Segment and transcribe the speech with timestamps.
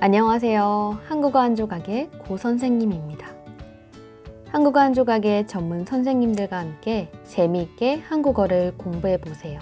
[0.00, 1.00] 안녕하세요.
[1.08, 3.34] 한국어 한 조각의 고 선생님입니다.
[4.46, 9.58] 한국어 한 조각의 전문 선생님들과 함께 재미있게 한국어를 공부해 보세요.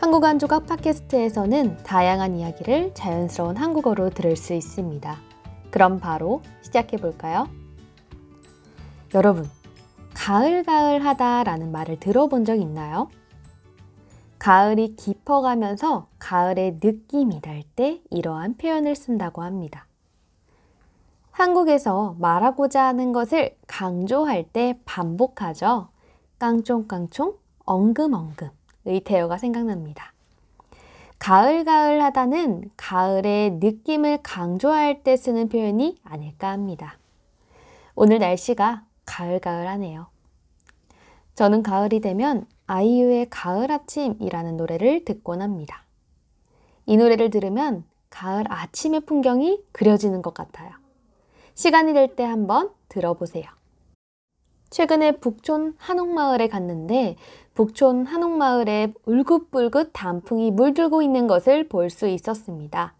[0.00, 5.16] 한국어 한 조각 팟캐스트에서는 다양한 이야기를 자연스러운 한국어로 들을 수 있습니다.
[5.70, 7.48] 그럼 바로 시작해 볼까요?
[9.14, 9.48] 여러분,
[10.12, 13.08] 가을가을 하다라는 말을 들어본 적 있나요?
[14.46, 19.88] 가을이 깊어가면서 가을의 느낌이 날 때 이러한 표현을 쓴다고 합니다.
[21.32, 25.88] 한국에서 말하고자 하는 것을 강조할 때 반복하죠.
[26.38, 28.48] 깡총깡총, 엉금엉금,
[28.84, 30.12] 의태어가 생각납니다.
[31.18, 36.98] 가을가을 하다는 가을의 느낌을 강조할 때 쓰는 표현이 아닐까 합니다.
[37.96, 40.06] 오늘 날씨가 가을가을 하네요.
[41.34, 45.84] 저는 가을이 되면 아이유의 가을 아침이라는 노래를 듣곤 합니다.
[46.86, 50.70] 이 노래를 들으면 가을 아침의 풍경이 그려지는 것 같아요.
[51.54, 53.44] 시간이 될 때 한번 들어보세요.
[54.70, 57.16] 최근에 북촌 한옥마을에 갔는데
[57.54, 62.94] 북촌 한옥마을에 울긋불긋 단풍이 물들고 있는 것을 볼 수 있었습니다.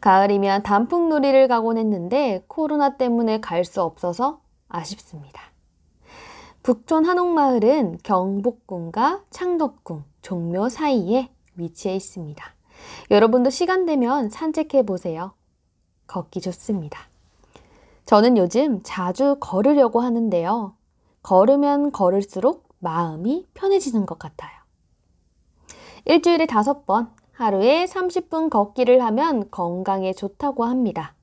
[0.00, 5.51] 가을이면 단풍놀이를 가곤 했는데 코로나 때문에 갈 수 없어서 아쉽습니다.
[6.62, 12.44] 북촌 한옥마을은 경복궁과 창덕궁, 종묘 사이에 위치해 있습니다.
[13.10, 15.32] 여러분도 시간 되면 산책해 보세요.
[16.06, 17.00] 걷기 좋습니다.
[18.06, 20.76] 저는 요즘 자주 걸으려고 하는데요.
[21.24, 24.52] 걸으면 걸을수록 마음이 편해지는 것 같아요.
[26.04, 31.16] 일주일에 다섯 번, 하루에 30분 걷기를 하면 건강에 좋다고 합니다.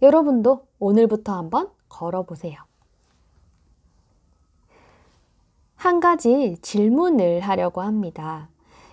[0.00, 2.71] 여러분도 오늘부터 한번 걸어보세요.
[5.82, 8.48] 한 가지 질문을 하려고 합니다.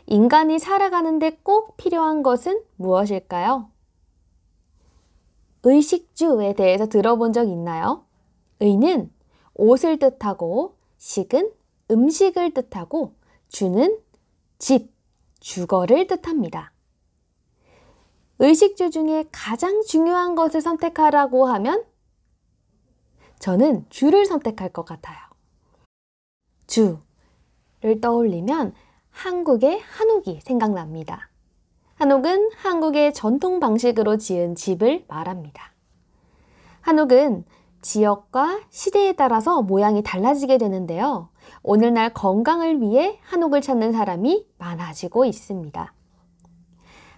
[0.07, 3.69] 인간이 살아가는데 꼭 필요한 것은 무엇일까요?
[5.61, 8.05] 의식주에 대해서 들어본 적 있나요?
[8.59, 9.11] 의는
[9.53, 11.51] 옷을 뜻하고 식은
[11.91, 13.13] 음식을 뜻하고
[13.49, 13.95] 주는
[14.57, 14.91] 집,
[15.39, 16.73] 주거를 뜻합니다.
[18.39, 21.85] 의식주 중에 가장 중요한 것을 선택하라고 하면
[23.37, 25.28] 저는 주를 선택할 것 같아요.
[26.69, 28.73] 주를 떠올리면
[29.09, 31.29] 한국의 한옥이 생각납니다.
[31.95, 35.73] 한옥은 한국의 전통 방식으로 지은 집을 말합니다.
[36.81, 37.43] 한옥은
[37.81, 41.29] 지역과 시대에 따라서 모양이 달라지게 되는데요.
[41.63, 45.93] 오늘날 건강을 위해 한옥을 찾는 사람이 많아지고 있습니다.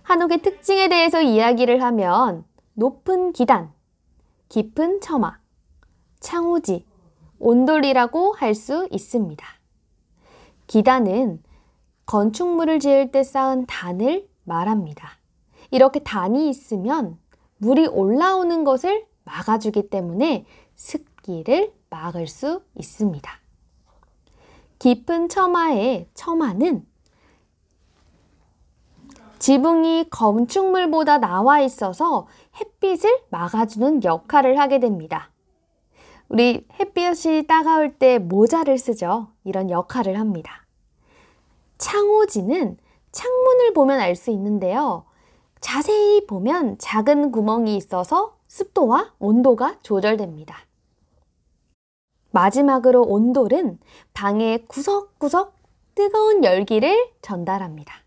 [0.04, 3.72] 한옥의 특징에 대해서 이야기를 하면 높은 기단,
[4.50, 5.40] 깊은 처마,
[6.20, 6.86] 창호지,
[7.42, 9.46] 온돌이라고 할 수 있습니다.
[10.68, 11.42] 기단은
[12.06, 15.18] 건축물을 지을 때 쌓은 단을 말합니다.
[15.72, 17.18] 이렇게 단이 있으면
[17.58, 23.32] 물이 올라오는 것을 막아주기 때문에 습기를 막을 수 있습니다.
[24.80, 26.86] 깊은 처마의 처마는
[29.40, 32.28] 지붕이 건축물보다 나와 있어서
[32.60, 35.31] 햇빛을 막아주는 역할을 하게 됩니다.
[36.32, 39.28] 우리 햇빛이 따가울 때 모자를 쓰죠.
[39.44, 40.66] 이런 역할을 합니다.
[41.78, 42.78] 창호지는
[43.12, 45.04] 창문을 보면 알 수 있는데요.
[45.60, 50.56] 자세히 보면 작은 구멍이 있어서 습도와 온도가 조절됩니다.
[52.30, 53.78] 마지막으로 온돌은
[54.14, 55.54] 방의 구석구석
[55.96, 58.01] 뜨거운 열기를 전달합니다.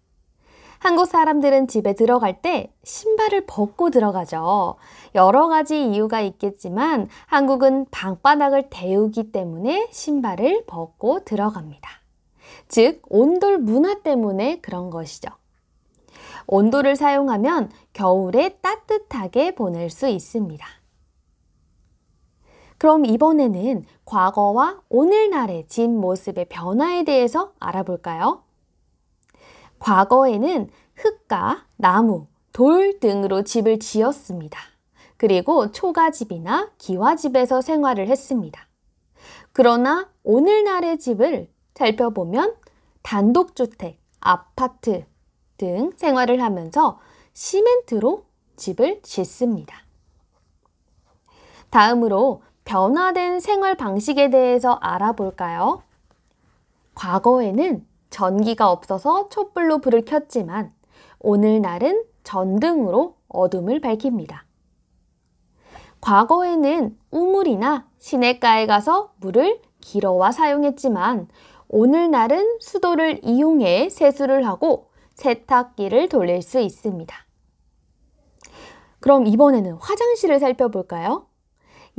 [0.85, 4.75] 한국 사람들은 집에 들어갈 때 신발을 벗고 들어가죠.
[5.15, 11.89] 여러 가지 이유가 있겠지만 한국은 방바닥을 데우기 때문에 신발을 벗고 들어갑니다.
[12.69, 15.31] 즉, 온돌 문화 때문에 그런 것이죠.
[16.47, 20.67] 온돌을 사용하면 겨울에 따뜻하게 보낼 수 있습니다.
[22.77, 28.44] 그럼 이번에는 과거와 오늘날의 집 모습의 변화에 대해서 알아볼까요?
[29.85, 34.59] 과거에는 흙과 나무, 돌 등으로 집을 지었습니다.
[35.19, 38.67] 그리고 초가집이나 기와집에서 생활을 했습니다.
[39.53, 42.57] 그러나 오늘날의 집을 살펴보면
[43.03, 45.05] 단독주택, 아파트
[45.59, 46.99] 등 생활을 하면서
[47.35, 48.25] 시멘트로
[48.57, 49.77] 집을 짓습니다.
[51.69, 55.83] 다음으로 변화된 생활 방식에 대해서 알아볼까요?
[56.95, 60.73] 과거에는 전기가 없어서 촛불로 불을 켰지만
[61.19, 64.47] 오늘날은 전등으로 어둠을 밝힙니다.
[66.01, 71.27] 과거에는 우물이나 시냇가에 가서 물을 길어와 사용했지만
[71.69, 77.17] 오늘날은 수도를 이용해 세수를 하고 세탁기를 돌릴 수 있습니다.
[79.01, 81.27] 그럼 이번에는 화장실을 살펴볼까요?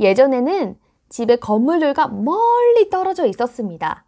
[0.00, 0.78] 예전에는
[1.10, 4.05] 집에 건물들과 멀리 떨어져 있었습니다.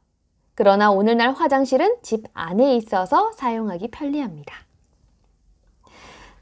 [0.58, 4.56] 그러나 오늘날 화장실은 집 안에 있어서 사용하기 편리합니다.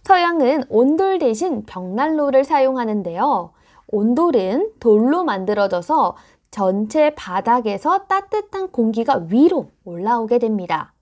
[0.05, 3.51] 서양은 온돌 대신 벽난로를 사용하는데요.
[3.89, 6.17] 온돌은 돌로 만들어져서
[6.51, 10.95] 전체 바닥에서 따뜻한 공기가 위로 올라오게 됩니다.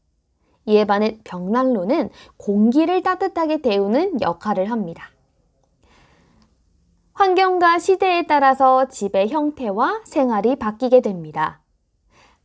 [0.66, 5.10] 이에 반해 벽난로는 공기를 따뜻하게 데우는 역할을 합니다.
[7.12, 11.60] 환경과 시대에 따라서 집의 형태와 생활이 바뀌게 됩니다.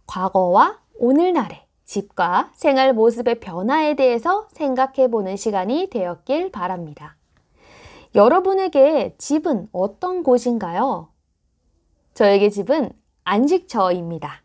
[0.10, 7.16] 과거와 오늘날의 집과 생활 모습의 변화에 대해서 생각해 보는 시간이 되었길 바랍니다.
[8.16, 11.10] 여러분에게 집은 어떤 곳인가요?
[12.16, 12.92] 저에게 집은
[13.24, 14.42] 안식처입니다.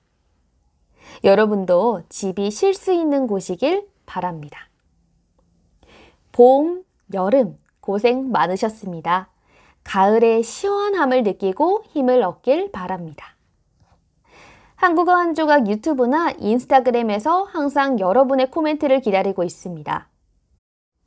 [1.25, 4.69] 여러분도 집이 쉴 수 있는 곳이길 바랍니다.
[6.33, 6.85] 봄,
[7.15, 9.31] 여름 고생 많으셨습니다.
[9.83, 13.34] 가을의 시원함을 느끼고 힘을 얻길 바랍니다.
[14.85, 20.09] 한국어 한 조각 유튜브나 인스타그램에서 항상 여러분의 코멘트를 기다리고 있습니다.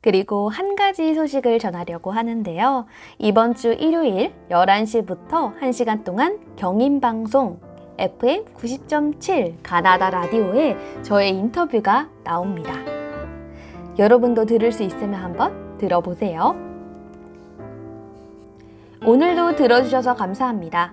[0.00, 2.86] 그리고 한 가지 소식을 전하려고 하는데요.
[3.18, 7.60] 이번 주 일요일 11시부터 1시간 동안 경인방송
[7.98, 12.72] FM 90.7 가나다 라디오에 저의 인터뷰가 나옵니다.
[13.96, 16.56] 여러분도 들을 수 있으면 한번 들어보세요.
[19.06, 20.92] 오늘도 들어주셔서 감사합니다.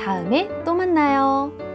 [0.00, 1.71] 다음에 또 만나요.